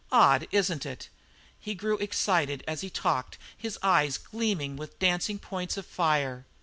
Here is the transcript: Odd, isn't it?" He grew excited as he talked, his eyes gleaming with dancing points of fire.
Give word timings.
Odd, 0.11 0.47
isn't 0.49 0.83
it?" 0.83 1.09
He 1.59 1.75
grew 1.75 1.99
excited 1.99 2.63
as 2.67 2.81
he 2.81 2.89
talked, 2.89 3.37
his 3.55 3.77
eyes 3.83 4.17
gleaming 4.17 4.75
with 4.75 4.97
dancing 4.97 5.37
points 5.37 5.77
of 5.77 5.85
fire. 5.85 6.47